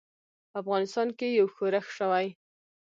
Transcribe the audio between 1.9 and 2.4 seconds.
شوی.